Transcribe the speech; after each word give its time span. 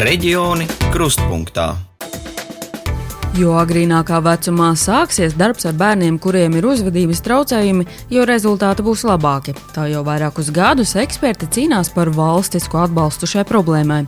Reģioni 0.00 0.64
krustpunktā. 0.94 1.89
Jo 3.40 3.54
agrīnākā 3.56 4.18
vecumā 4.20 4.74
sāksies 4.76 5.32
darbs 5.38 5.64
ar 5.64 5.76
bērniem, 5.78 6.18
kuriem 6.20 6.58
ir 6.58 6.66
uzvedības 6.68 7.22
traucējumi, 7.24 7.86
jo 8.12 8.24
rezultāti 8.28 8.84
būs 8.84 9.04
labāki. 9.08 9.54
Tā 9.72 9.86
jau 9.88 10.02
vairākus 10.04 10.50
gadus 10.52 10.92
eksperti 11.00 11.48
cīnās 11.54 11.88
par 11.94 12.10
valstisko 12.12 12.82
atbalstu 12.82 13.28
šai 13.30 13.46
problēmai. 13.48 14.02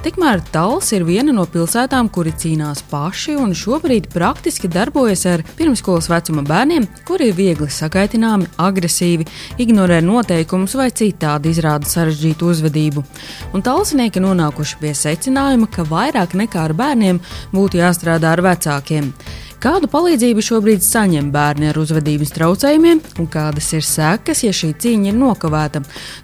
Tikmēr 0.00 0.40
Tals 0.54 0.94
ir 0.96 1.04
viena 1.04 1.34
no 1.36 1.44
pilsētām, 1.50 2.08
kuri 2.14 2.32
cīnās 2.32 2.80
paši 2.88 3.34
un 3.36 3.52
šobrīd 3.58 4.06
praktiski 4.14 4.70
darbojas 4.72 5.26
ar 5.28 5.44
pirmskolas 5.58 6.08
vecuma 6.08 6.46
bērniem, 6.48 6.88
kuri 7.10 7.28
ir 7.34 7.36
viegli 7.36 7.68
sakaitināmi, 7.68 8.48
agresīvi, 8.56 9.28
ignorē 9.60 10.00
noteikumus 10.06 10.78
vai 10.80 10.88
citādi 10.88 11.52
izrāda 11.52 11.90
sarežģītu 11.90 12.48
uzvedību. 12.54 13.04
Un 13.52 13.66
talsnieki 13.66 14.24
nonākuši 14.24 14.80
pie 14.80 14.96
secinājuma, 14.96 15.68
ka 15.68 15.84
vairāk 15.90 16.38
nekā 16.38 16.64
ar 16.70 16.78
bērniem 16.80 17.20
būtu 17.52 17.82
jāstrādā 17.82 18.32
ar 18.32 18.46
vecumiem 18.46 18.69
vecākiem. 18.70 19.12
Kādu 19.60 19.90
palīdzību 19.92 20.40
šobrīd 20.40 20.80
saņem 20.80 21.28
bērni 21.34 21.68
ar 21.68 21.78
uzvedības 21.78 22.32
traucējumiem 22.32 23.02
un 23.20 23.26
kādas 23.28 23.72
ir 23.76 23.84
sekas, 23.84 24.42
ja 24.44 24.52
šī 24.56 24.72
cīņa 24.72 25.10
ir 25.12 25.18
nokavēta? 25.20 25.82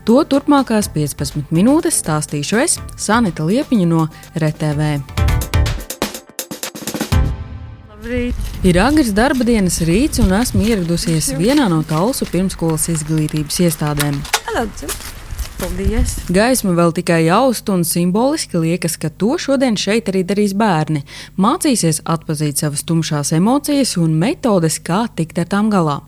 To 0.09 0.23
turpmākās 0.25 0.89
15 0.95 1.53
minūtes 1.53 2.01
stāstīšu 2.01 2.63
es, 2.63 2.79
Sanita 2.97 3.45
Liepiņa 3.45 3.89
no 3.91 4.07
RTV. 4.41 4.95
Labrīt. 7.91 8.49
Ir 8.65 8.81
agrs 8.81 9.13
darba 9.13 9.45
dienas 9.45 9.83
rīts, 9.85 10.23
un 10.25 10.33
esmu 10.41 10.65
ieradusies 10.65 11.35
vienā 11.37 11.69
no 11.69 11.83
Talsu 11.85 12.25
pirmskolas 12.33 12.89
izglītības 12.95 13.61
iestādēm. 13.69 14.17
Hello, 14.49 14.65
Paldies! 15.57 16.19
Gaisma 16.29 16.75
vēl 16.77 16.93
tikai 16.99 17.23
jaust 17.27 17.71
un 17.73 17.85
simboliski 17.87 18.61
liekas, 18.61 18.99
ka 19.01 19.09
to 19.09 19.39
šodien 19.41 19.79
šeit 19.81 20.11
arī 20.13 20.21
darīs 20.29 20.53
bērni. 20.57 21.01
Mācīsies 21.41 22.03
atpazīt 22.05 22.61
savas 22.61 22.85
tumšās 22.85 23.33
emocijas 23.39 23.97
un 24.01 24.19
metodes, 24.21 24.77
kā 24.85 25.07
tikt 25.17 25.41
ar 25.41 25.49
tām 25.55 25.71
galā. 25.73 26.03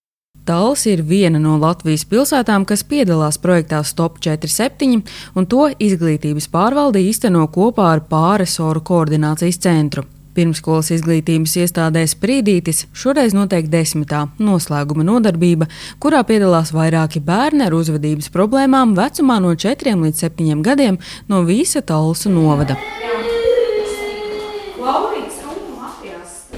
Tals 0.48 0.86
ir 0.88 1.02
viena 1.04 1.40
no 1.40 1.58
Latvijas 1.60 2.06
pilsētām, 2.08 2.64
kas 2.68 2.84
piedalās 2.88 3.36
projektā 3.40 3.82
Stop 3.84 4.20
47, 4.24 5.02
un 5.36 5.48
to 5.48 5.66
izglītības 5.76 6.48
pārvalde 6.52 7.02
īsteno 7.04 7.44
kopā 7.52 7.90
ar 7.96 8.04
pāresoru 8.08 8.84
koordinācijas 8.84 9.60
centru. 9.64 10.06
Pirmskolas 10.38 10.92
izglītības 10.94 11.56
iestādē 11.64 12.04
Sprīdītis 12.06 12.84
šoreiz 12.94 13.34
notiek 13.34 13.66
desmitā 13.72 14.28
noslēguma 14.38 15.02
nodarbība, 15.08 15.66
kurā 15.98 16.22
piedalās 16.28 16.70
vairāki 16.76 17.18
bērni 17.26 17.66
ar 17.66 17.74
uzvedības 17.74 18.30
problēmām 18.30 18.94
vecumā 18.98 19.40
no 19.42 19.56
4 19.66 19.98
līdz 19.98 20.26
7 20.28 20.62
gadiem 20.62 21.02
no 21.26 21.42
visa 21.48 21.82
Talsu 21.82 22.30
novada. 22.30 22.78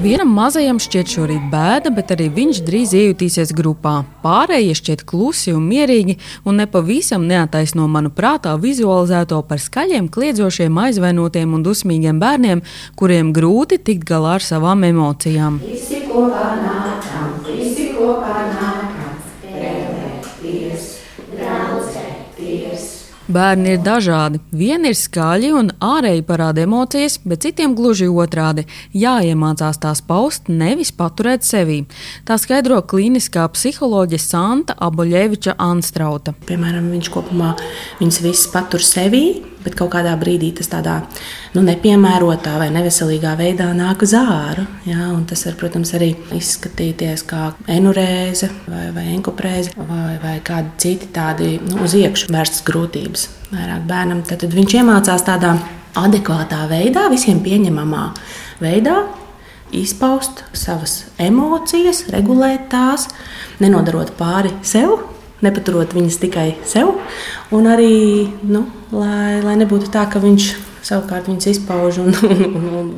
Vienam 0.01 0.31
mazajam 0.33 0.79
šķiet 0.81 1.11
šorīt 1.13 1.43
bēda, 1.53 1.91
bet 1.93 2.15
arī 2.15 2.31
viņš 2.33 2.63
drīz 2.65 2.95
iejutīsies 2.97 3.51
grupā. 3.53 3.99
Pārējie 4.23 4.73
šķiet 4.79 5.03
klusi 5.05 5.53
un 5.53 5.67
mierīgi, 5.69 6.15
un 6.49 6.57
nepavisam 6.63 7.27
neataisno 7.29 7.85
manu 7.85 8.09
prātā 8.17 8.55
vizualizēto 8.63 9.43
par 9.45 9.61
skaļiem, 9.61 10.09
kliedzošiem, 10.09 10.81
aizvainotiem 10.87 11.53
un 11.53 11.67
dusmīgiem 11.69 12.17
bērniem, 12.23 12.65
kuriem 12.97 13.35
grūti 13.37 13.77
tikt 13.91 14.09
galā 14.09 14.39
ar 14.39 14.47
savām 14.47 14.89
emocijām. 14.89 15.61
Visi 15.69 16.01
kopā 16.09 16.49
nākam, 16.65 17.37
visi 17.53 17.91
kopā 17.99 18.39
nākam, 18.55 18.70
Bērni 23.31 23.77
ir 23.77 23.83
dažādi. 23.87 24.41
Vieni 24.51 24.91
ir 24.91 24.97
skaļi 24.99 25.53
un 25.55 25.69
ārēji 25.87 26.25
parāda 26.27 26.65
emocijas, 26.67 27.21
bet 27.23 27.45
citiem 27.45 27.77
gluži 27.79 28.09
otrādi- 28.11 28.65
jāiemācās 29.05 29.79
tās 29.79 30.01
paust, 30.03 30.49
nevis 30.49 30.91
paturēt 30.91 31.47
sevī. 31.47 31.87
Tā 32.27 32.35
skaidro 32.43 32.83
klīniskā 32.83 33.47
psiholoģe 33.55 34.19
Santa 34.19 34.75
Aboļeviča 34.75 35.55
Anstrauta. 35.59 36.35
Piemēram, 36.47 36.91
viņš 36.91 37.09
kopumā 37.09 37.57
viņas 38.01 38.21
visas 38.21 38.47
patur 38.49 38.81
sevī, 38.81 39.45
bet 39.65 39.77
kaut 39.79 39.93
kādā 39.95 40.13
brīdī 40.21 40.51
tas 40.57 40.71
tādā 40.73 40.97
nu, 41.55 41.63
nepiemērotā 41.67 42.57
vai 42.61 42.69
neveselīgā 42.75 43.35
veidā 43.39 43.71
nāk 43.77 44.05
uz 44.07 44.15
āru. 44.19 44.67
Ja, 44.89 45.11
tas 45.29 45.45
var, 45.49 45.57
protams, 45.61 45.93
arī 45.99 46.13
izskatīties 46.37 47.25
kā 47.29 47.51
enurēze 47.71 48.51
vai, 48.67 48.87
vai 48.97 49.07
enkoprēze 49.17 49.75
vai, 49.77 50.17
vai 50.23 50.37
kādi 50.47 50.75
citi 50.83 51.11
tādi 51.15 51.57
nu, 51.65 51.83
uz 51.85 51.97
iekšā 51.99 52.33
vērstas 52.33 52.65
grūtības. 52.69 53.29
Vairāk 53.51 53.87
bērnam 53.89 54.25
tad, 54.27 54.45
tad 54.45 54.57
viņš 54.57 54.77
iemācās 54.81 55.27
tādā 55.27 55.55
adekvātā 55.99 56.65
veidā, 56.71 57.09
visiem 57.13 57.43
pieņemamā 57.45 58.05
veidā. 58.63 59.03
Izpaust 59.71 60.43
savas 60.57 61.05
emocijas, 61.23 62.03
regulēt 62.11 62.67
tās, 62.73 63.07
nenodarot 63.63 64.11
pāri 64.19 64.51
sev, 64.67 64.97
nepaturot 65.45 65.95
viņas 65.97 66.19
tikai 66.23 66.49
sev, 66.69 66.95
un 67.55 67.69
arī, 67.71 68.29
nu, 68.47 68.67
lai, 68.93 69.41
lai 69.45 69.57
nebūtu 69.61 69.91
tā, 69.93 70.07
ka 70.11 70.23
viņš 70.23 70.51
savukārt 70.87 71.29
viņas 71.31 71.49
izpauž 71.55 72.01
un, 72.03 72.15
un, 72.31 72.45
un, 72.47 72.69
un 72.81 72.91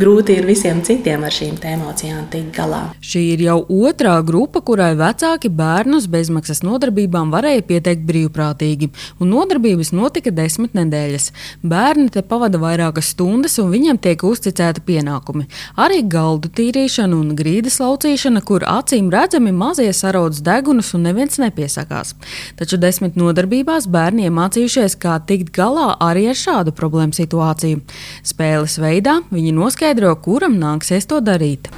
grūti 0.00 0.36
ir 0.38 0.46
visiem 0.48 0.82
citiem 0.86 1.24
ar 1.26 1.34
šīm 1.34 1.58
emocijām 1.70 2.26
tikt 2.32 2.52
galā. 2.56 2.82
Šī 3.04 3.22
ir 3.34 3.44
jau 3.44 3.58
otrā 3.88 4.16
grupa, 4.26 4.62
kurai 4.64 4.92
vecāki 4.98 5.50
bērnus 5.52 6.08
bezmaksas 6.10 6.62
nodarbībām 6.66 7.32
varēja 7.32 7.64
pieteikt 7.68 8.04
brīvprātīgi, 8.08 8.90
un 9.20 9.32
nodarbības 9.34 9.92
notika 9.96 10.32
desmit 10.34 10.76
nedēļas. 10.78 11.30
Bērni 11.62 12.10
te 12.12 12.22
pavada 12.26 12.60
vairākas 12.60 13.12
stundas, 13.14 13.58
un 13.62 13.70
viņiem 13.72 14.00
tiek 14.02 14.24
uzticēti 14.26 14.84
pienākumi. 14.86 15.46
Arī 15.80 16.02
galdu 16.10 16.50
tīrīšana 16.56 17.16
un 17.16 17.34
grīdas 17.38 17.80
laucīšana, 17.82 18.44
kur 18.46 18.66
acīm 18.68 19.10
redzami 19.12 19.52
mazie 19.56 19.90
saraudzes 19.96 20.44
degunus 20.46 20.92
un 20.96 21.06
neviens 21.08 21.40
nepiesakās. 21.42 22.14
Taču 22.60 22.78
desmit 22.80 23.18
nodarbībās 23.20 23.88
bērni 23.90 24.28
iemācījušies, 24.28 24.98
kā 25.00 25.18
tikt 25.26 25.52
galā 25.56 25.92
arī 26.04 26.28
ar 26.30 26.38
šādu 26.38 26.74
problēmu 26.76 27.16
situāciju 27.16 27.29
situāciju. 27.30 27.80
Spēles 28.26 28.78
veidā 28.82 29.20
viņi 29.30 29.54
noskaidro, 29.54 30.14
kuram 30.18 30.58
nāksies 30.58 31.06
to 31.06 31.20
darīt. 31.20 31.70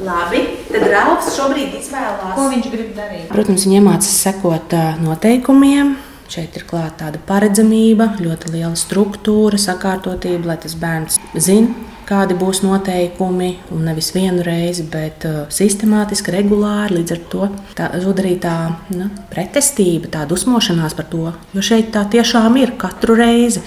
Labi, 0.00 0.38
tad 0.64 0.84
Rāvs 0.88 1.26
šobrīd 1.34 1.74
izvēlās, 1.76 2.30
ko 2.32 2.46
viņš 2.48 2.68
grib 2.72 2.94
darīt. 2.96 3.26
Protams, 3.28 3.66
viņa 3.68 3.82
mācās 3.84 4.14
sekot 4.24 4.72
noteikumiem. 5.04 5.92
Šeit 6.30 6.56
ir 6.56 6.64
klāta 6.64 7.04
tāda 7.04 7.20
paredzamība, 7.28 8.14
ļoti 8.22 8.54
liela 8.54 8.72
struktūra, 8.78 9.60
sakārtotība, 9.60 10.54
lai 10.54 10.56
tas 10.62 10.76
bērns 10.78 11.20
zina, 11.36 11.89
kādi 12.10 12.34
būs 12.38 12.62
noteikumi, 12.64 13.50
un 13.74 13.86
nevis 13.86 14.10
vienu 14.14 14.42
reizi, 14.46 14.84
bet 14.90 15.26
uh, 15.28 15.44
sistemātiski, 15.52 16.34
regulāri. 16.34 16.98
Līdz 16.98 17.14
ar 17.14 17.22
to 17.32 17.48
tā 17.78 17.90
zūd 18.02 18.22
arī 18.24 18.34
tā 18.42 18.56
nu, 18.94 19.08
pretestība, 19.30 20.10
tā 20.16 20.26
dusmošanās 20.30 20.96
par 20.98 21.08
to. 21.12 21.30
Jo 21.54 21.64
šeit 21.64 21.92
tā 21.94 22.04
tiešām 22.10 22.58
ir 22.60 22.74
katru 22.80 23.18
reizi. 23.20 23.62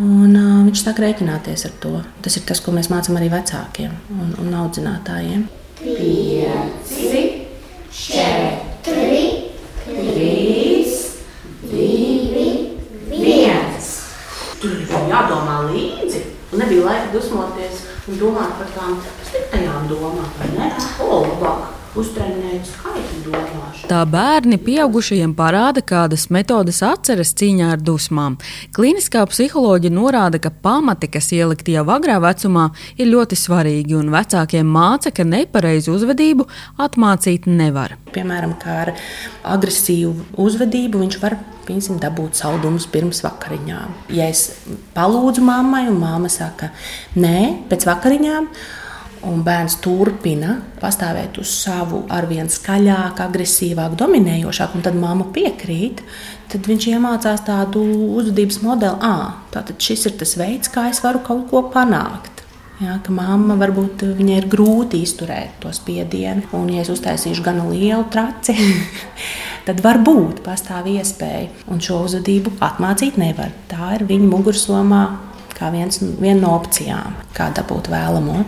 Un, 0.00 0.32
uh, 0.32 0.60
viņš 0.68 0.84
sāk 0.86 1.02
rēķināties 1.02 1.66
ar 1.68 1.76
to. 1.82 1.94
Tas 2.24 2.38
ir 2.38 2.46
tas, 2.48 2.62
ko 2.64 2.72
mēs 2.76 2.92
mācām 2.92 3.18
arī 3.20 3.28
vecākiem 3.32 3.96
un, 4.16 4.34
un 4.40 4.54
audzinātājiem. 4.62 5.48
Pieci, 5.80 7.20
četri, 7.96 9.22
trīs, 9.84 10.96
divi, 11.66 12.48
viens. 13.10 13.92
Tur 14.60 14.76
ir 14.76 14.90
jādomā 15.08 15.56
līdzi. 15.70 16.22
Nebija 16.60 16.84
laika 16.84 17.12
dusmoties 17.14 17.84
un 18.10 18.18
domāt 18.20 18.56
par 18.58 18.72
tām 18.74 18.96
sliktajām 19.30 19.86
domām, 19.88 20.26
vai 20.36 20.50
ne? 20.56 20.72
O, 21.00 21.22
labāk! 21.24 21.79
Tā 23.90 24.00
bērni 24.06 24.60
pieaugušajiem 24.62 25.32
parāda, 25.34 25.82
kādas 25.82 26.28
metodes 26.30 26.78
atceras 26.86 27.32
cīņā 27.34 27.72
ar 27.74 27.82
dusmām. 27.82 28.36
Kliniskā 28.76 29.24
psiholoģija 29.26 29.96
norāda, 29.96 30.38
ka 30.38 30.52
pamati, 30.54 31.10
kas 31.10 31.32
ielikti 31.34 31.74
jau 31.74 31.82
agrā 31.90 32.20
vecumā, 32.22 32.68
ir 32.94 33.10
ļoti 33.10 33.38
svarīgi, 33.42 33.98
un 33.98 34.14
vecākiem 34.14 34.70
māca, 34.70 35.10
ka 35.10 35.26
nepareizu 35.26 35.96
uzvedību 35.98 36.46
atmācīt 36.78 37.50
nevar. 37.50 37.96
Piemēram, 38.14 38.54
kā 38.62 38.76
ar 38.84 38.94
agresīvu 39.56 40.38
uzvedību 40.38 41.02
viņš 41.02 41.18
var 41.24 41.40
piemēram, 41.66 41.98
dabūt 42.02 42.38
saldumus 42.38 42.86
pirms 42.90 43.24
vakariņām. 43.26 43.96
Ja 44.14 44.30
es 44.30 44.46
palūdzu 44.94 45.42
mammai, 45.46 45.88
un 45.90 45.98
mamma 46.02 46.30
saka, 46.32 46.70
nē, 47.18 47.66
pēc 47.70 47.86
vakariņām 47.90 48.48
un 49.28 49.42
bērns 49.44 49.76
turpina 49.84 50.56
pastāvēt 50.80 51.40
uz 51.42 51.52
savu 51.62 52.04
arvien 52.12 52.48
skaļāk, 52.50 53.20
agresīvāk, 53.26 53.96
dominējošāk, 54.00 54.76
un 54.76 54.84
tad 54.86 54.98
mamma 54.98 55.28
piekrīt, 55.34 56.02
tad 56.52 56.68
viņš 56.70 56.88
iemācās 56.94 57.44
tādu 57.46 57.82
uzvedības 58.20 58.60
modeli, 58.64 58.98
ah, 59.06 59.40
tātad 59.54 59.80
šis 59.82 60.08
ir 60.10 60.18
tas 60.20 60.36
veids, 60.40 60.72
kā 60.72 60.88
es 60.90 61.02
varu 61.04 61.22
kaut 61.26 61.48
ko 61.52 61.66
panākt. 61.74 62.40
Jā, 62.80 62.94
ka 63.04 63.12
mamma 63.12 63.58
varbūt 63.60 64.06
viņai 64.16 64.36
ir 64.40 64.46
grūti 64.48 65.02
izturēt 65.04 65.58
to 65.60 65.68
spiedienu, 65.76 66.46
un 66.56 66.70
ja 66.72 66.80
es 66.80 66.88
uztaisīšu 66.88 67.44
gan 67.44 67.60
lielu 67.68 68.06
traci, 68.08 68.54
tad 69.66 69.82
varbūt 69.84 70.40
pastāv 70.46 70.88
iespēja. 70.88 71.50
Un 71.68 71.84
šo 71.84 72.00
uzvedību 72.06 72.56
atmācīt 72.64 73.20
nevar. 73.20 73.52
Tā 73.68 73.98
ir 73.98 74.06
viņa 74.08 74.30
mugursomā 74.32 75.02
kā 75.60 75.68
viens, 75.74 76.00
viena 76.00 76.40
no 76.40 76.54
opcijām, 76.56 77.18
kā 77.36 77.50
dabūt 77.56 77.90
vēlamo. 77.92 78.40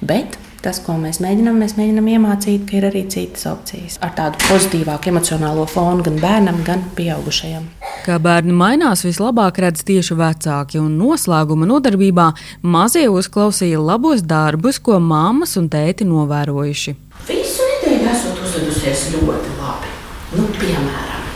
Bet 0.00 0.38
Tas, 0.60 0.76
ko 0.84 0.92
mēs 1.00 1.22
mēģinām, 1.24 1.56
mēs 1.56 1.72
mēģinām 1.78 2.08
iemācīt, 2.12 2.66
ka 2.68 2.74
ir 2.76 2.84
arī 2.90 3.00
citas 3.08 3.46
opcijas 3.48 3.94
ar 4.04 4.10
tādu 4.12 4.36
pozitīvāku 4.44 5.08
emocionālo 5.08 5.64
fonu 5.64 6.04
gan 6.04 6.18
bērnam, 6.20 6.58
gan 6.66 6.82
pieaugušajam. 6.98 7.64
Kā 8.04 8.18
bērni 8.20 8.52
mainās, 8.56 9.06
vislabāk 9.06 9.62
redz 9.64 9.86
tieši 9.88 10.18
vecāki, 10.20 10.76
un 10.82 10.98
noslēguma 11.00 11.64
nodarbībā 11.70 12.28
mazie 12.60 13.06
uzklausīja 13.08 13.80
labos 13.80 14.20
darbus, 14.20 14.82
ko 14.84 15.00
mammas 15.00 15.56
un 15.56 15.72
tēti 15.72 16.04
novērojuši. 16.10 16.96
Visu 17.30 17.72
nedēļu 17.72 18.12
esot 18.12 18.44
uzvedusies 18.44 19.08
ļoti 19.16 19.56
labi. 19.62 19.96
Nu, 20.36 20.44
piemēram, 20.60 21.26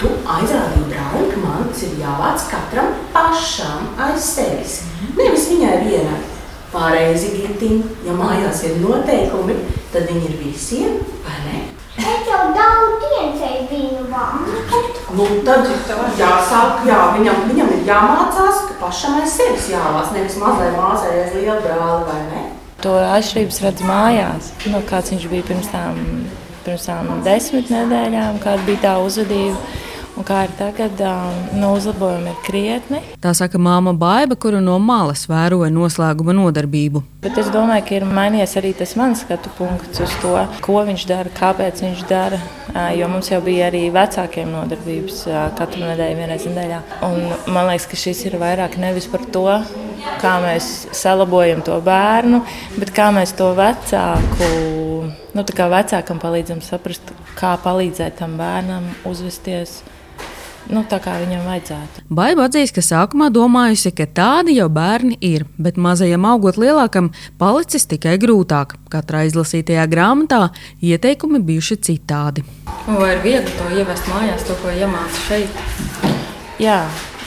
tu 0.00 0.16
aizrādīji 0.40 0.88
brālim, 0.88 1.30
ka 1.36 1.44
man 1.44 1.68
tas 1.68 1.84
ir 1.84 2.00
jāvāc 2.00 2.50
katram 2.56 2.96
pašam 3.12 3.92
aiz 4.08 4.36
sevis. 4.38 4.84
Nevis 5.20 5.50
viņai 5.52 5.80
vienai 5.84 6.22
pareizi 6.72 7.34
girtiņi. 7.36 7.82
Ja 8.06 8.16
mājās 8.16 8.64
ir 8.68 8.80
noteikumi, 8.82 9.58
tad 9.92 10.08
viņi 10.10 10.28
ir 10.30 10.40
visiem, 10.40 10.98
vai 11.26 11.38
ne? 11.46 11.60
Es 12.00 12.24
jau 12.26 12.46
daudz 12.56 13.02
dienas 13.04 13.66
biju 13.68 14.06
vāmot. 14.08 14.72
Nu, 15.12 15.26
tad 15.46 15.68
jāsāk, 16.18 16.86
jā, 16.88 17.00
viņam, 17.18 17.44
viņam 17.50 17.72
ir 17.76 17.84
jāmācās, 17.88 18.64
ka 18.70 18.78
pašam 18.80 19.20
aiz 19.20 19.36
sevis 19.36 19.68
jāvāc, 19.74 20.10
nevis 20.16 20.38
mazai 20.40 20.72
māsai 20.76 21.12
aiz 21.20 21.36
liela 21.36 21.60
brāli, 21.60 22.08
vai 22.08 22.20
ne? 22.30 22.44
To 22.82 22.96
atšķirības 22.98 23.60
redz 23.62 23.84
mājās. 23.86 24.50
Nu, 24.72 24.80
kāds 24.88 25.12
viņš 25.12 25.28
bija 25.30 25.46
pirms 25.52 25.68
tām, 25.70 26.00
pirms 26.64 26.88
tām 26.88 27.12
desmit 27.26 27.70
nedēļām, 27.70 28.40
kāda 28.42 28.64
bija 28.66 28.84
tā 28.88 28.96
uzvedība 29.04 29.60
Un 30.12 30.26
kā 30.28 30.42
ir 30.44 30.50
tagad, 30.58 30.98
nu, 31.56 31.70
uzlabojumi 31.72 32.28
ir 32.34 32.40
krietni. 32.44 32.98
Tā 33.24 33.30
saka 33.36 33.56
māma 33.56 33.94
Baiba, 33.96 34.36
kura 34.36 34.58
no 34.60 34.74
malas 34.76 35.24
vēroja 35.30 35.70
noslēguma 35.72 36.34
nodarbību. 36.36 37.00
Bet 37.24 37.38
es 37.40 37.48
domāju, 37.54 37.86
ka 37.88 37.94
ir 37.96 38.04
mainījies 38.04 38.52
arī 38.60 38.74
tas 38.76 38.92
mans 39.00 39.22
skatu 39.24 39.48
punkts 39.56 40.02
uz 40.04 40.12
to, 40.20 40.34
ko 40.64 40.82
viņš 40.84 41.06
dara, 41.08 41.32
kāpēc 41.32 41.80
viņš 41.86 42.02
dara. 42.10 42.40
Jo 42.96 43.08
mums 43.08 43.30
jau 43.32 43.40
bija 43.44 43.70
arī 43.70 43.86
vecākiem 43.92 44.52
nodarbības 44.52 45.22
katru 45.56 45.86
nedēļu, 45.86 46.18
vienreiz 46.20 46.44
nedēļā. 46.50 46.82
Un 47.08 47.32
man 47.54 47.70
liekas, 47.70 47.88
ka 47.88 48.00
šis 48.02 48.26
ir 48.28 48.36
vairāk 48.42 48.76
nevis 48.82 49.08
par 49.12 49.24
to, 49.32 49.46
kā 50.20 50.34
mēs 50.44 50.68
salabojam 50.96 51.64
to 51.64 51.78
bērnu, 51.84 52.42
bet 52.76 52.92
kā 52.92 53.08
mēs 53.16 53.32
to 53.38 53.48
vecāku, 53.56 54.52
nu, 55.32 55.46
kā 55.56 55.70
vecākam 55.72 56.20
palīdzam 56.20 56.60
saprast, 56.64 57.14
kā 57.38 57.56
palīdzēt 57.64 58.20
tam 58.20 58.36
bērnam 58.40 58.92
uzvesties 59.08 59.80
nu, 60.70 60.82
tā 60.88 60.98
kā 61.02 61.16
viņam 61.22 61.44
vajadzētu. 61.48 62.04
Baiba 62.12 62.46
atzīst, 62.46 62.74
ka 62.76 62.84
sākumā 62.84 63.28
domājusi, 63.34 63.92
ka 63.96 64.06
tādi 64.06 64.56
jau 64.58 64.68
bērni 64.72 65.18
ir, 65.24 65.46
bet 65.58 65.80
mazajam 65.80 66.26
augot 66.28 66.58
lielākam 66.60 67.10
palicis 67.40 67.88
tikai 67.90 68.18
grūtāk. 68.22 68.76
Katrā 68.92 69.24
izlasītajā 69.28 69.86
grāmatā 69.90 70.42
ieteikumi 70.84 71.42
bijuši 71.42 71.78
citādi. 71.88 72.44
Vai 72.86 73.14
ir 73.16 73.22
viegli 73.24 73.56
to 73.58 73.70
ievest 73.78 74.10
mājās, 74.12 74.46
to, 74.48 74.58
ko 74.62 74.72
iemācīt 74.74 75.26
šeit? 75.26 76.12
Jā, 76.62 76.78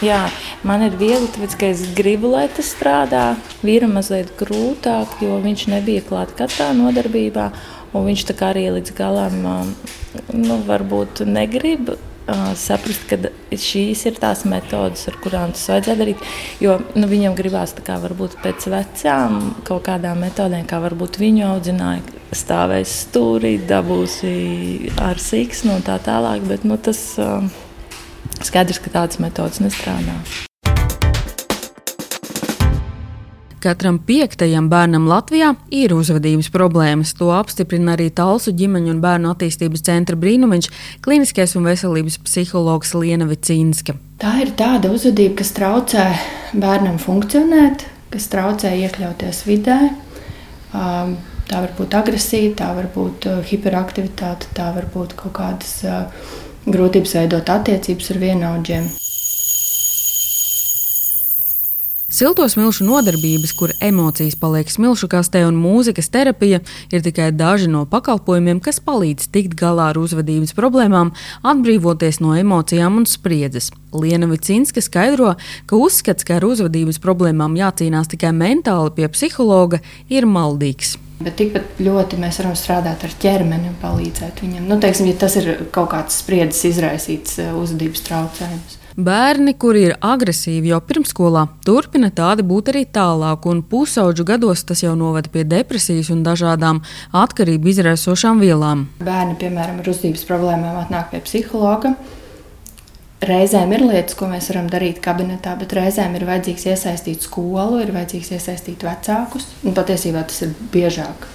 jā, 0.05 0.21
man 0.63 0.85
ir 0.85 0.95
viegli, 0.99 1.27
tāpēc, 1.33 1.59
ka 1.59 1.69
es 1.73 1.85
gribu, 1.97 2.31
lai 2.35 2.47
tas 2.53 2.71
strādā. 2.71 3.25
Vīram 3.65 3.95
mazliet 3.97 4.31
grūtāk, 4.39 5.19
jo 5.25 5.39
viņš 5.43 5.69
nebija 5.75 6.05
klāt 6.07 6.35
katrā 6.39 6.71
nodarbībā. 6.77 7.51
Viņš 7.95 8.25
tā 8.27 8.33
kā 8.35 8.49
arī 8.51 8.67
līdz 8.75 8.91
galam 8.97 9.37
nu, 10.35 10.57
varbūt 10.67 11.23
negrib 11.27 11.95
saprast, 12.57 13.05
ka 13.09 13.17
šīs 13.51 14.05
ir 14.09 14.17
tās 14.21 14.43
metodes, 14.49 15.05
ar 15.09 15.17
kurām 15.23 15.53
tas 15.55 15.67
vajadzētu 15.69 16.01
darīt. 16.01 16.23
Jo 16.63 16.79
nu, 16.97 17.09
viņam 17.11 17.37
gribās 17.37 17.75
kā, 17.85 17.99
varbūt 18.01 18.39
pēc 18.43 18.69
vecām 18.71 19.37
kaut 19.67 19.85
kādām 19.89 20.23
metodēm, 20.25 20.65
kā 20.69 20.81
varbūt 20.83 21.19
viņu 21.21 21.45
audzināja, 21.51 22.03
stāvēs 22.35 22.95
stūrī, 23.05 23.55
dabūsi 23.69 24.91
ar 25.05 25.21
siksnu 25.21 25.77
un 25.77 25.85
tā 25.85 25.99
tālāk. 26.03 26.47
Bet 26.49 26.65
nu, 26.67 26.79
tas 26.81 27.01
skaidrs, 28.41 28.81
ka 28.81 28.97
tādas 28.99 29.21
metodas 29.21 29.61
nestrādā. 29.63 30.19
Katram 33.65 33.95
piektajam 33.97 34.67
bērnam 34.69 35.07
Latvijā 35.09 35.55
ir 35.73 35.95
uzvedības 35.95 36.51
problēmas. 36.53 37.15
To 37.17 37.31
apstiprina 37.33 37.95
arī 37.95 38.11
Talsu 38.13 38.51
ģimeņu 38.53 38.91
un 38.93 38.99
bērnu 39.01 39.31
attīstības 39.31 39.81
centra 39.87 40.13
brīnumiņš, 40.21 40.67
kliniskais 41.01 41.55
un 41.57 41.65
veselības 41.65 42.19
psihologs 42.27 42.93
Liena 42.93 43.25
Vicīnska. 43.25 43.95
Tā 44.21 44.35
ir 44.43 44.51
tāda 44.59 44.91
uzvedība, 44.93 45.39
kas 45.39 45.49
traucē 45.57 46.03
bērnam 46.53 46.99
funkcionēt, 47.01 47.87
kas 48.13 48.29
traucē 48.29 48.75
iekļauties 48.83 49.39
vidē. 49.49 49.79
Um, 50.69 51.15
tā 51.49 51.63
var 51.65 51.73
būt 51.79 51.97
agresija, 51.97 52.51
tā 52.61 52.69
var 52.77 52.91
būt 52.93 53.25
hiperaktivitāte, 53.49 54.51
tā 54.53 54.69
var 54.77 54.85
būt 54.93 55.17
kaut 55.23 55.33
kādas 55.39 55.73
grūtības 56.69 57.17
veidot 57.17 57.49
attiecības 57.57 58.13
ar 58.13 58.21
vienaudžiem. 58.27 58.87
Silto 62.15 62.45
smilšu 62.49 62.85
nodarbības, 62.87 63.51
kur 63.51 63.73
emocijas 63.83 64.37
paliek 64.39 64.69
smilšu 64.71 65.09
kastē 65.11 65.41
un 65.49 65.57
mūzikas 65.59 66.07
terapija, 66.07 66.61
ir 66.87 67.01
tikai 67.03 67.25
daži 67.35 67.67
no 67.67 67.81
pakalpojumiem, 67.91 68.61
kas 68.63 68.79
palīdz 68.79 69.25
tikt 69.35 69.57
galā 69.59 69.89
ar 69.91 69.99
uzvedības 69.99 70.55
problēmām, 70.55 71.11
atbrīvoties 71.43 72.21
no 72.23 72.31
emocijām 72.39 73.01
un 73.01 73.07
spriedzes. 73.11 73.67
Liena 73.91 74.29
Vicinska 74.31 74.79
skaidro, 74.79 75.33
ka 75.67 75.75
uzskats, 75.75 76.23
ka 76.23 76.37
ar 76.37 76.47
uzvedības 76.47 77.01
problēmām 77.03 77.59
jācīnās 77.59 78.07
tikai 78.15 78.31
mentāli 78.31 78.95
pie 78.95 79.11
psihologa, 79.11 79.81
ir 80.07 80.23
maldīgs. 80.23 80.95
Bet 81.19 81.35
tikpat 81.43 81.83
ļoti 81.83 82.21
mēs 82.23 82.39
varam 82.39 82.55
strādāt 82.55 83.03
ar 83.03 83.19
ķermeni 83.27 83.73
un 83.73 83.75
palīdzēt 83.83 84.39
viņam. 84.39 84.71
Nu, 84.71 84.79
teiksim, 84.79 85.11
ja 85.11 85.19
tas 85.19 85.35
ir 85.43 85.67
kaut 85.75 85.91
kāds 85.91 86.23
spriedzes 86.23 86.63
izraisīts 86.71 87.41
eh, 87.43 87.51
uzvedības 87.59 88.07
traucējums. 88.07 88.79
Bērni, 88.95 89.51
kuri 89.59 89.81
ir 89.89 89.93
agresīvi 89.99 90.69
jau 90.71 90.77
pirmsskolā, 90.79 91.41
turpina 91.67 92.07
tādi 92.15 92.45
būt 92.47 92.69
arī 92.71 92.85
tālāk, 92.87 93.43
un 93.51 93.59
pusauģu 93.67 94.23
gados 94.23 94.61
tas 94.63 94.85
jau 94.85 94.93
novada 94.95 95.27
pie 95.33 95.41
depresijas 95.43 96.07
un 96.13 96.21
dažādām 96.23 96.79
atkarību 97.11 97.73
izraisošām 97.73 98.39
vielām. 98.39 98.85
Bērni, 99.03 99.33
piemēram, 99.41 99.81
ar 99.83 99.89
uzvedības 99.91 100.23
problēmām 100.29 100.77
atnāk 100.79 101.09
pie 101.11 101.19
psihologa. 101.25 101.91
Reizēm 103.27 103.73
ir 103.75 103.83
lietas, 103.83 104.15
ko 104.15 104.29
mēs 104.31 104.47
varam 104.53 104.69
darīt 104.71 105.01
kabinetā, 105.03 105.57
bet 105.59 105.75
reizēm 105.75 106.15
ir 106.15 106.23
vajadzīgs 106.29 106.63
iesaistīt 106.69 107.25
skolu, 107.27 107.81
ir 107.83 107.91
vajadzīgs 107.91 108.29
iesaistīt 108.37 108.85
vecākus. 108.87 109.49
Un 109.67 109.75
patiesībā 109.75 110.23
tas 110.29 110.39
ir 110.47 110.53
biežāk. 110.71 111.27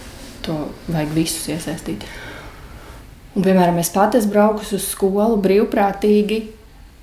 To 0.46 0.56
vajag 0.88 1.12
visus 1.12 1.44
iesaistīt. 1.52 2.08
Un, 3.35 3.44
piemēram, 3.44 3.82
es 3.85 3.92
pati 3.92 4.16
esmu 4.23 4.32
braukusi 4.32 4.78
uz 4.78 4.88
skolu 4.94 5.37
brīvprātīgi, 5.44 6.40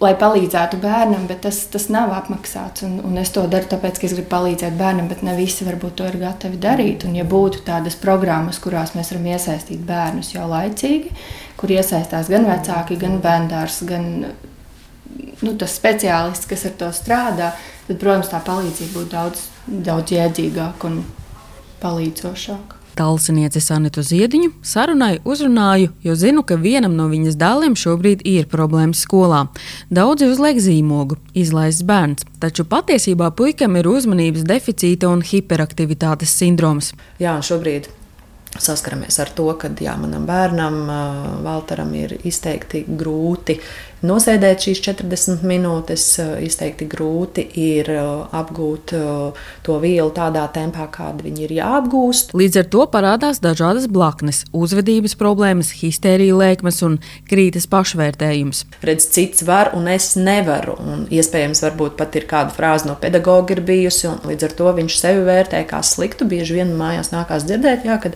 lai 0.02 0.12
palīdzētu 0.18 0.78
bērnam, 0.82 1.26
bet 1.30 1.42
tas, 1.48 1.64
tas 1.74 1.88
nav 1.94 2.12
apmaksāts. 2.14 2.84
Un, 2.86 3.00
un 3.08 3.18
es 3.18 3.32
to 3.34 3.44
daru 3.50 3.70
tāpēc, 3.72 3.98
ka 3.98 4.06
es 4.08 4.14
gribu 4.14 4.30
palīdzēt 4.34 4.78
bērnam, 4.78 5.08
bet 5.10 5.24
ne 5.26 5.34
visi 5.38 5.66
varbūt 5.66 5.98
to 5.98 6.10
ir 6.10 6.20
gatavi 6.22 6.60
darīt. 6.62 7.08
Un, 7.10 7.16
ja 7.18 7.26
būtu 7.28 7.64
tādas 7.66 7.98
programmas, 8.02 8.62
kurās 8.62 8.94
mēs 8.98 9.12
varam 9.14 9.32
iesaistīt 9.34 9.82
bērnus 9.88 10.36
jau 10.36 10.46
laicīgi, 10.52 11.16
kur 11.58 11.74
iesaistās 11.74 12.30
gan 12.30 12.46
vecāki, 12.50 13.00
gan 13.02 13.18
bērns, 13.26 13.82
gan 13.90 14.08
nu, 15.42 15.58
tas 15.58 15.78
speciālists, 15.80 16.50
kas 16.50 16.68
ar 16.70 16.78
to 16.78 16.94
strādā, 16.94 17.52
tad, 17.88 17.98
protams, 17.98 18.30
tā 18.30 18.42
palīdzība 18.46 19.00
būtu 19.00 19.14
daudz, 19.16 19.48
daudz 19.66 20.14
jēdzīgāka 20.14 20.92
un 20.92 21.02
palīdzošāka. 21.82 22.77
Talsinieci 22.98 23.62
Sanitu 23.62 24.02
Ziediņu 24.02 24.52
sarunai 24.66 25.20
uzrunāju, 25.28 25.92
jo 26.04 26.16
zinu, 26.18 26.42
ka 26.48 26.58
vienam 26.58 26.96
no 26.98 27.06
viņas 27.12 27.38
dēliem 27.38 27.76
šobrīd 27.78 28.24
ir 28.26 28.48
problēmas 28.50 29.04
skolā. 29.06 29.44
Daudzi 29.94 30.32
uzliek 30.32 30.58
zīmogu, 30.62 31.20
izlaists 31.38 31.86
bērns, 31.86 32.26
taču 32.42 32.66
patiesībā 32.66 33.30
puikam 33.38 33.78
ir 33.78 33.90
uzmanības 33.92 34.48
deficīta 34.50 35.12
un 35.14 35.22
hiperaktivitātes 35.26 36.34
sindroms. 36.42 36.96
Jā, 37.22 37.38
šobrīd 37.46 37.92
saskaramies 38.58 39.20
ar 39.22 39.30
to, 39.38 39.46
ka 39.60 39.70
jā, 39.82 39.94
manam 40.00 40.26
bērnam, 40.28 40.80
Valteram, 41.46 41.94
ir 41.98 42.18
izteikti 42.26 42.84
grūti 42.88 43.60
nosēdēt 44.06 44.68
šīs 44.68 44.82
40 44.86 45.46
minūtes. 45.48 46.06
Izteikti 46.44 46.88
grūti 46.90 47.44
ir 47.60 47.90
apgūt 47.96 48.94
to 49.66 49.78
vielu 49.84 50.12
tādā 50.16 50.46
tempā, 50.54 50.88
kāda 50.94 51.26
viņi 51.26 51.46
ir 51.48 51.56
jāapgūst. 51.58 52.34
Līdz 52.38 52.62
ar 52.62 52.68
to 52.74 52.86
parādās 52.94 53.42
dažādas 53.44 53.88
blaknes, 53.92 54.44
uzvedības 54.56 55.18
problēmas, 55.20 55.74
histērija 55.82 56.38
lēkmes 56.38 56.82
un 56.88 57.00
krītas 57.30 57.68
pašvērtējums. 57.72 58.64
Redz, 58.86 59.10
cits 59.14 59.46
var 59.48 59.74
un 59.78 59.90
es 59.92 60.14
nevaru. 60.20 60.78
Un 60.82 61.06
iespējams, 61.14 61.64
varbūt 61.66 61.98
pat 62.00 62.16
ir 62.20 62.28
kāda 62.30 62.54
frāze 62.56 62.88
no 62.90 62.98
pedagoga 63.00 63.56
ir 63.56 63.64
bijusi, 63.66 64.08
un 64.12 64.22
līdz 64.30 64.50
ar 64.50 64.58
to 64.60 64.74
viņš 64.78 65.00
sevi 65.02 65.26
vērtē 65.28 65.64
kā 65.70 65.82
sliktu. 65.86 66.28
Bieži 66.30 66.60
vien 66.60 66.76
mājās 66.78 67.12
nākās 67.14 67.48
dzirdēt, 67.48 67.88
jā, 67.88 67.98
ka 68.04 68.14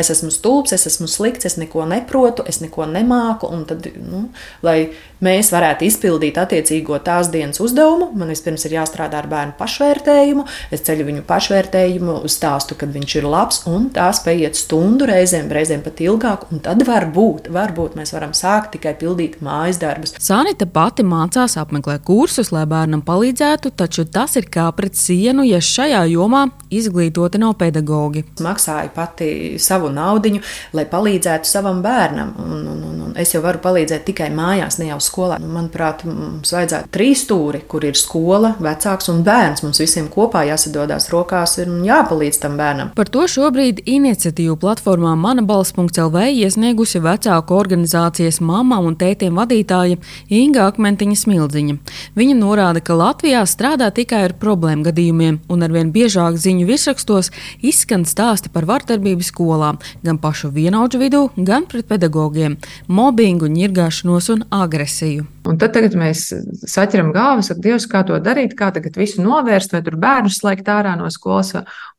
es 0.00 0.12
esmu 0.14 0.30
stulbs, 0.34 0.74
es 0.76 0.86
esmu 0.90 1.08
slikts, 1.10 1.48
es 1.48 1.58
neko 1.60 1.86
neprotu, 1.90 2.46
es 2.48 2.60
neko 2.62 2.88
nemāku. 2.90 3.50
Tad, 3.68 3.86
nu, 4.02 4.26
lai 4.66 4.78
mēs 5.24 5.50
varētu 5.54 5.86
izpildīt 5.88 6.38
attiecīgo 6.40 6.98
tās 7.04 7.30
dienas 7.32 7.60
uzdevumu, 7.64 8.10
man 8.18 8.30
vispirms 8.32 8.66
ir 8.68 8.76
jāstrādā 8.78 9.22
ar 9.22 9.28
bērnu 9.30 9.56
pašvērtējumu. 9.58 10.46
Es 10.74 10.84
ceļu 10.86 11.08
viņu 11.08 11.24
pašvērtējumu, 11.28 12.16
stāstu, 12.30 12.76
kad 12.78 12.92
viņš 12.94 13.16
ir 13.20 13.28
labs, 13.28 13.62
un 13.70 13.88
tās 13.94 14.20
paiet 14.24 14.58
stundu 14.58 15.08
reizēm, 15.08 15.50
reizēm 15.52 15.84
pat 15.84 16.02
ilgāk. 16.04 16.46
Tad 16.64 16.84
varbūt, 16.86 17.50
varbūt 17.54 17.96
mēs 17.98 18.14
varam 18.14 18.34
sākt 18.36 18.74
tikai 18.76 18.94
pildīt 19.00 19.40
mājas 19.44 19.80
darbus. 19.82 20.14
Sanita 20.22 20.68
pati 20.70 21.04
mācās 21.06 21.56
apmeklēt 21.60 22.04
kursus, 22.06 22.52
lai 22.54 22.64
bērnam 22.70 23.04
palīdzētu, 23.06 23.74
taču 23.78 24.06
tas 24.08 24.36
ir 24.40 24.48
kā 24.52 24.66
pret 24.76 24.98
sienu, 24.98 25.44
ja 25.46 25.60
šajā 25.64 26.04
jomā 26.12 26.46
izglītoti 26.74 27.40
nav 27.42 27.56
pedagogi. 27.60 28.24
Maksāju 28.44 28.92
pati 28.94 29.28
savu 29.62 29.90
naudu, 29.94 30.38
lai 30.74 30.86
palīdzētu 30.90 31.48
savam 31.48 31.82
bērnam. 31.84 32.34
Un, 32.44 32.66
un, 32.70 32.84
un, 32.88 33.00
un 33.08 33.16
es 33.20 33.34
jau 33.34 33.42
varu 33.44 33.60
palīdzēt 33.64 34.06
tikai 34.08 34.30
mājās, 34.34 34.78
ne 34.80 34.90
jau 34.92 35.00
skolā. 35.02 35.13
Nu, 35.14 35.46
manuprāt, 35.54 36.02
mums 36.08 36.50
vajadzētu 36.54 36.90
trīs 36.94 37.20
stūri, 37.22 37.60
kur 37.70 37.84
ir 37.86 37.94
skola, 37.98 38.54
vecāks 38.62 39.06
un 39.12 39.20
bērns. 39.26 39.62
Mums 39.62 39.78
visiem 39.78 40.08
kopā 40.10 40.42
jāsadodās 40.48 41.06
rokās 41.12 41.56
un 41.62 41.84
jāpalīdz 41.86 42.40
tam 42.42 42.56
bērnam. 42.58 42.90
Par 42.98 43.10
to 43.12 43.26
šobrīd 43.30 43.84
iniciatīvu 43.86 44.56
platformā 44.58 45.14
Mana 45.18 45.44
balss.lv 45.46 46.24
iesniegusi 46.34 46.98
vecāku 47.04 47.54
organizācijas 47.54 48.40
mamām 48.42 48.88
un 48.90 48.96
tētiem 48.98 49.38
vadītāja 49.38 50.00
Inga 50.34 50.66
Akmentiņa 50.72 51.20
Smildziņa. 51.22 51.76
Viņa 52.18 52.34
norāda, 52.40 52.82
ka 52.82 52.98
Latvijā 52.98 53.44
strādā 53.46 53.92
tikai 53.94 54.24
ar 54.28 54.36
problēmu 54.42 54.88
gadījumiem, 54.88 55.40
un 55.46 55.66
arvien 55.66 55.94
biežāk 55.94 56.40
ziņu 56.42 56.66
virsrakstos 56.68 57.30
izskan 57.62 58.02
stāsti 58.08 58.50
par 58.50 58.66
vardarbību 58.66 59.22
skolā, 59.22 59.74
gan 60.02 60.18
pašu 60.18 60.50
vienaudžu 60.54 61.04
vidū, 61.06 61.24
gan 61.36 61.70
pret 61.70 61.86
pedagogiem, 61.86 62.58
mobbingu, 62.88 63.46
ņirgāšanos 63.54 64.32
un 64.34 64.46
agresiju. 64.50 65.03
Олексію. 65.04 65.26
Un 65.48 65.58
tad 65.60 65.76
mēs 65.98 66.26
saķeram 66.70 67.12
galvas, 67.14 67.50
ak, 67.52 67.60
Dievs, 67.64 67.86
kā 67.90 68.04
to 68.06 68.16
darīt, 68.22 68.54
kā 68.58 68.70
tagad 68.74 68.96
visu 68.96 69.22
novērst, 69.24 69.74
vai 69.74 69.82
tur 69.84 69.98
bērnus 70.00 70.38
slēgt 70.40 70.70
ārā 70.72 70.94
no 71.00 71.10
skolas? 71.12 71.52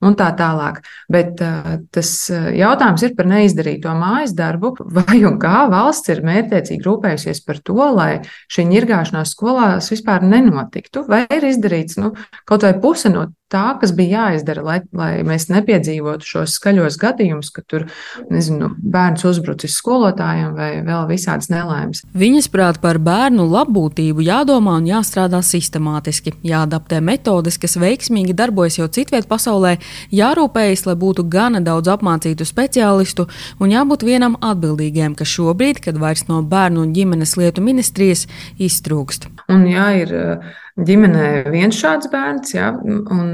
Un 0.06 0.18
tā 0.18 0.32
tālāk. 0.38 0.82
Bet 1.12 1.42
uh, 1.44 1.78
tas 1.94 2.12
jautājums 2.32 3.06
ir 3.06 3.16
par 3.18 3.30
neizdarīto 3.30 3.94
mājas 3.98 4.36
darbu, 4.38 4.74
vai 4.98 5.22
un 5.28 5.40
kā 5.42 5.66
valsts 5.72 6.12
ir 6.14 6.24
mērķiecīgi 6.25 6.86
rūpējusies 6.86 7.42
par 7.46 7.62
to, 7.66 7.80
lai 7.96 8.12
šī 8.52 8.68
ņirgāšanās 8.72 9.36
skolās 9.36 9.92
vispār 9.94 10.25
nenotiktu, 10.25 11.06
vai 11.10 11.25
ir 11.30 11.50
izdarīts 11.52 12.00
nu, 12.02 12.14
kaut 12.50 12.66
vai 12.66 12.75
puse 12.82 13.12
no 13.14 13.30
tā, 13.52 13.66
kas 13.80 13.94
bija 13.96 14.25
jāizdara, 14.25 14.64
lai, 14.66 14.78
lai 14.96 15.12
mēs 15.28 15.48
nepiedzīvotu 15.52 16.28
šos 16.28 16.56
skaļos 16.58 16.98
gadījumus, 17.02 17.52
ka 17.54 17.64
tur 17.68 17.86
nezinu, 18.32 18.72
bērns 18.80 19.25
uzbrucis 19.28 19.78
skolotājiem 19.80 20.56
vai 20.58 20.70
vēl 20.86 21.06
visādas 21.12 21.52
nelaimes. 21.54 22.04
Viņas 22.18 22.50
prāt 22.54 22.82
par 22.84 23.00
bērnu 23.04 23.35
labbūtību 23.44 24.24
jādomā 24.24 24.77
un 24.80 24.88
jāstrādā 24.88 25.42
sistemātiski, 25.44 26.38
jāadaptē 26.48 27.01
metodes, 27.04 27.60
kas 27.60 27.75
veiksmīgi 27.82 28.36
darbojas 28.38 28.80
jau 28.80 28.88
citviet 28.88 29.27
pasaulē, 29.27 29.75
jārūpējas, 30.15 30.86
lai 30.88 30.96
būtu 30.96 31.27
gana 31.27 31.60
daudz 31.60 31.92
apmācītu 31.92 32.48
speciālistu 32.48 33.27
un 33.60 33.75
jābūt 33.75 34.08
vienam 34.08 34.39
atbildīgiem, 34.39 35.18
kas 35.20 35.34
šobrīd, 35.36 35.84
kad 35.84 36.00
vairs 36.00 36.30
no 36.30 36.39
bērnu 36.42 36.86
un 36.86 36.94
ģimenes 36.96 37.36
lietu 37.36 37.65
ministrijas, 37.65 38.27
iztrūkst. 38.56 39.27
Un 39.51 39.68
jā, 39.68 39.89
ir, 40.06 40.15
uh, 40.15 40.54
ģimenē 40.75 41.51
viens 41.54 41.77
šāds 41.77 42.10
bērns, 42.12 42.56
ja, 42.56 42.72
un, 42.75 43.30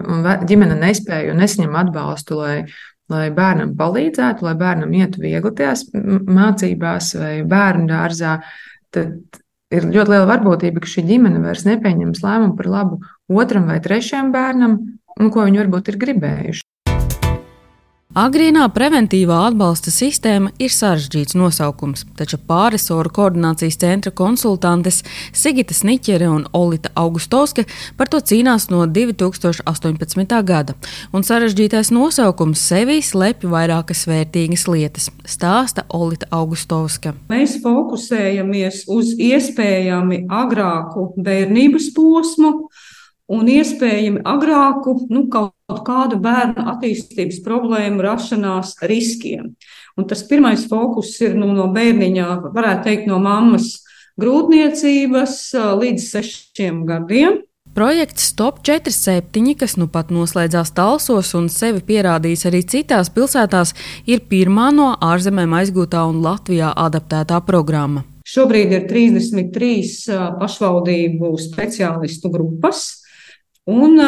un 0.00 0.30
ģimene 0.46 0.78
nespēja 0.80 1.34
un 1.34 1.42
nesaņem 1.42 1.76
atbalstu, 1.84 2.40
lai, 2.40 2.56
lai 3.10 3.28
bērnam 3.34 3.76
palīdzētu, 3.78 4.46
lai 4.46 4.56
bērnam 4.58 4.96
ietu 4.98 5.22
viegli 5.22 5.54
tajās 5.56 5.86
mācībās 5.94 7.14
vai 7.20 7.34
bērnu 7.46 7.86
dārzā, 7.90 8.38
tad 8.94 9.40
ir 9.70 9.86
ļoti 9.86 10.14
liela 10.14 10.26
varbūtība, 10.30 10.82
ka 10.82 10.90
šī 10.90 11.04
ģimene 11.08 11.42
vairs 11.44 11.66
nepieņems 11.68 12.24
lēmumu 12.24 12.56
par 12.58 12.70
labu 12.70 13.00
otram 13.30 13.70
vai 13.70 13.78
trešajam 13.82 14.32
bērnam, 14.34 14.78
un 15.20 15.32
ko 15.34 15.46
viņi 15.46 15.62
varbūt 15.62 15.92
ir 15.92 16.00
gribējuši. 16.04 16.66
Agrīnā 18.10 18.64
preventīvā 18.74 19.36
atbalsta 19.46 19.92
sistēma 19.94 20.48
ir 20.58 20.72
sarežģīts 20.74 21.36
nosaukums, 21.38 22.00
taču 22.18 22.40
pārisoru 22.42 23.12
koordinācijas 23.14 23.78
centra 23.78 24.10
konsultantes 24.10 25.04
Sigita 25.30 25.76
Sniķere 25.78 26.26
un 26.26 26.48
Olita 26.50 26.90
Augustovska 26.98 27.68
par 27.94 28.10
to 28.10 28.18
cīnās 28.18 28.66
no 28.74 28.82
2018. 28.90 30.42
gada, 30.42 30.74
un 31.14 31.22
sarežģītais 31.22 31.92
nosaukums 31.94 32.66
sevī 32.72 32.98
slēpj 32.98 33.46
vairākas 33.46 34.02
vērtīgas 34.10 34.66
lietas, 34.66 35.06
stāsta 35.22 35.86
Olita 35.94 36.26
Augustovska. 36.34 37.14
Mēs 37.30 37.60
fokusējamies 37.62 38.88
uz 38.90 39.14
iespējami 39.22 40.24
agrāku 40.26 41.12
bērnības 41.14 41.92
posmu 41.94 42.56
un 43.30 43.50
iespējami 43.50 44.24
agrāku 44.26 44.96
nu, 45.10 45.26
kaut 45.30 45.84
kādu 45.86 46.18
bērnu 46.22 46.66
attīstības 46.74 47.40
problēmu 47.44 48.02
rašanās 48.04 48.76
riskiem. 48.90 49.52
Un 49.98 50.08
tas 50.10 50.24
pirmais 50.26 50.66
fokus 50.70 51.14
ir 51.22 51.36
nu, 51.38 51.52
no 51.54 51.68
bērniņa, 51.74 52.26
varētu 52.54 52.88
teikt, 52.88 53.06
no 53.10 53.20
mammas 53.22 53.78
grūtniecības 54.20 55.38
līdz 55.80 56.10
sešiem 56.16 56.84
gadiem. 56.88 57.40
Projekts 57.70 58.24
Stop 58.32 58.64
47, 58.66 59.52
kas 59.54 59.76
nu 59.78 59.86
pat 59.86 60.08
noslēdzās 60.10 60.72
Talsos 60.74 61.28
un 61.38 61.46
sevi 61.54 61.84
pierādījis 61.86 62.48
arī 62.50 62.64
citās 62.66 63.12
pilsētās, 63.14 63.76
ir 64.10 64.24
pirmā 64.26 64.72
no 64.74 64.88
ārzemēm 64.98 65.54
aizgūtā 65.60 66.02
un 66.10 66.18
Latvijā 66.24 66.72
adaptētā 66.74 67.38
programma. 67.46 68.02
Šobrīd 68.26 68.74
ir 68.74 68.88
33 68.90 70.18
pašvaldību 70.42 71.30
speciālistu 71.40 72.32
grupas, 72.34 72.99
Un 73.70 74.00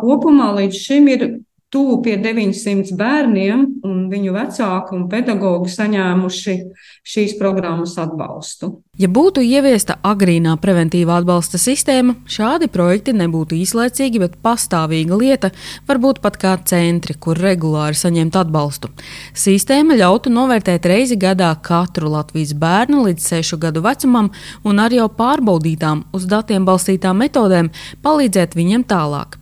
kopumā 0.00 0.52
līdz 0.60 0.80
šim 0.86 1.08
ir 1.10 1.24
tuvu 1.72 1.98
pie 2.02 2.16
900 2.16 2.96
bērniem 2.96 3.64
un 3.84 4.04
viņu 4.08 4.32
vecāki 4.32 4.94
un 4.96 5.04
pedagogi 5.12 5.68
saņēmuši 5.74 6.54
šīs 7.04 7.34
programmas 7.40 7.92
atbalstu. 8.00 8.70
Ja 8.98 9.10
būtu 9.12 9.44
ieviesta 9.44 9.98
agrīnā 10.02 10.56
preventīvā 10.62 11.20
atbalsta 11.20 11.60
sistēma, 11.60 12.16
šādi 12.26 12.70
projekti 12.72 13.12
nebūtu 13.14 13.58
īslaicīgi, 13.60 14.22
bet 14.24 14.38
pastāvīga 14.42 15.18
lieta, 15.20 15.52
varbūt 15.86 16.22
pat 16.24 16.38
kā 16.40 16.56
centri, 16.66 17.14
kur 17.14 17.38
regulāri 17.38 18.00
saņemt 18.00 18.40
atbalstu. 18.40 18.90
Sistēma 19.36 19.98
ļautu 20.00 20.32
novērtēt 20.32 20.88
reizi 20.88 21.20
gadā 21.20 21.52
katru 21.62 22.10
Latvijas 22.16 22.56
bērnu 22.58 23.04
līdz 23.10 23.28
6 23.36 23.60
gadu 23.60 23.84
vecumam 23.84 24.32
un 24.64 24.80
ar 24.80 24.96
jau 24.96 25.10
pārbaudītām, 25.20 26.06
uz 26.16 26.24
datiem 26.26 26.64
balstītām 26.66 27.20
metodēm 27.22 27.70
palīdzēt 28.02 28.56
viņiem 28.56 28.88
tālāk. 28.88 29.36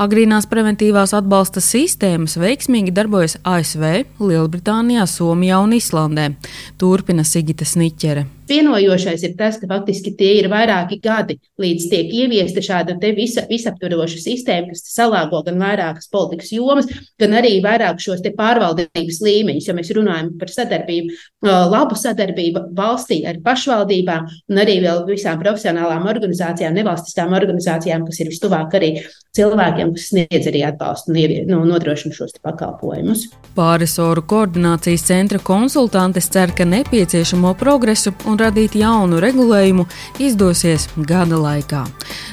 Agrīnās 0.00 0.48
preventīvās 0.50 1.14
atbalsta 1.18 1.62
sistēmas 1.64 2.38
veiksmīgi 2.40 2.94
darbojas 2.94 3.38
ASV, 3.42 3.84
Lielbritānijā, 4.22 5.06
Somijā 5.10 5.60
un 5.64 5.76
Islandē. 5.78 6.32
Turpina 6.78 7.26
Sigita 7.26 7.68
Sniķere. 7.68 8.37
Vienojošais 8.48 9.24
ir 9.26 9.34
tas, 9.38 9.58
ka 9.60 9.68
faktiski 9.70 10.14
tie 10.18 10.30
ir 10.38 10.48
vairāki 10.52 11.00
gadi, 11.04 11.38
līdz 11.60 11.88
tiek 11.92 12.12
ieviesta 12.22 12.62
šāda 12.64 12.96
visa, 13.16 13.44
visaptvaroša 13.48 14.22
sistēma, 14.22 14.72
kas 14.72 14.86
salāgo 14.94 15.42
gan 15.46 15.60
vairākas 15.60 16.08
politikas 16.12 16.52
jomas, 16.54 16.88
gan 17.20 17.36
arī 17.38 17.58
vairāk 17.64 18.00
šos 18.02 18.24
pārvaldības 18.38 19.20
līmeņus. 19.24 19.68
Jo 19.68 19.76
mēs 19.76 19.92
runājam 19.96 20.32
par 20.40 20.52
sadarbību, 20.52 21.16
labu 21.44 21.98
sadarbību 21.98 22.64
valstī 22.78 23.20
ar 23.28 23.40
pašvaldībām 23.44 24.28
un 24.50 24.62
arī 24.62 24.78
vēl 24.84 25.04
visām 25.08 25.40
profesionālām 25.42 26.08
organizācijām, 26.08 26.76
nevalstiskām 26.78 27.34
organizācijām, 27.36 28.06
kas 28.08 28.20
ir 28.22 28.32
vistuvāk 28.32 28.78
arī 28.78 28.92
cilvēkiem, 29.36 29.92
kas 29.94 30.08
sniedz 30.12 30.48
arī 30.50 30.64
atbalstu 30.66 31.12
un 31.12 31.20
nu, 31.50 31.60
nodrošina 31.68 32.16
šos 32.16 32.38
pakalpojumus. 32.42 33.28
Pārisoru 33.58 34.24
koordinācijas 34.28 35.04
centra 35.08 35.40
konsultantes 35.42 36.30
cer, 36.32 36.52
ka 36.56 36.66
nepieciešamo 36.68 37.54
progresu 37.58 38.14
un 38.26 38.37
un 38.38 38.44
radīt 38.46 38.76
jaunu 38.78 39.18
regulējumu 39.22 39.86
izdosies 40.22 40.88
gada 40.96 41.38
laikā. 41.42 41.84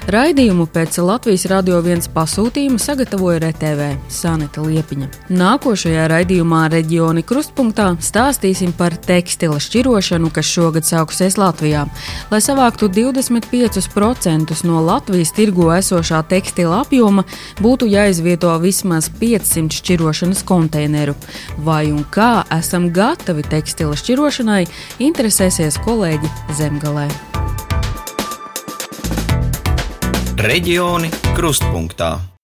Raidījumu 0.06 0.68
pēc 0.70 1.00
Latvijas 1.02 1.48
radio 1.50 1.80
viens 1.82 2.06
pasūtījuma 2.14 2.78
sagatavoja 2.78 3.40
RTV 3.42 3.88
Sanita 4.14 4.62
Liepiņa. 4.62 5.08
Nākošajā 5.34 6.04
raidījumā 6.12 6.60
reģioni 6.70 7.24
krustpunktā 7.26 7.88
stāstīsim 8.06 8.76
par 8.78 8.94
tekstila 9.02 9.58
šķirošanu, 9.58 10.30
kas 10.36 10.46
šogad 10.46 10.86
sākusies 10.86 11.40
Latvijā. 11.42 11.88
Lai 12.30 12.42
savāktu 12.46 12.92
25% 12.94 14.60
no 14.70 14.84
Latvijas 14.86 15.34
tirgo 15.34 15.72
esošā 15.74 16.22
tekstila 16.30 16.84
apjoma, 16.84 17.26
būtu 17.58 17.90
jāizvieto 17.90 18.54
vismaz 18.62 19.10
500 19.10 19.74
šķirošanas 19.80 20.46
konteineru. 20.46 21.18
Vai 21.66 21.88
un 21.90 22.06
kā 22.06 22.46
esam 22.54 22.92
gatavi 22.94 23.48
tekstila 23.50 23.98
šķirošanai, 23.98 24.62
interesēsies 25.02 25.82
kolēģi 25.96 26.30
Zemgalē. 26.58 27.08
Reģioni 30.44 31.12
krustpunktā. 31.38 32.35